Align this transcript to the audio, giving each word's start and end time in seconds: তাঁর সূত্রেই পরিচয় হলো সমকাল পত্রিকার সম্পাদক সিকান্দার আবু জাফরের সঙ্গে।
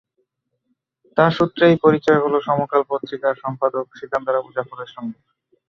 তাঁর 1.17 1.31
সূত্রেই 1.31 1.75
পরিচয় 1.83 2.19
হলো 2.23 2.37
সমকাল 2.47 2.81
পত্রিকার 2.91 3.33
সম্পাদক 3.43 3.85
সিকান্দার 3.99 4.39
আবু 4.39 4.49
জাফরের 4.55 4.89
সঙ্গে। 4.95 5.19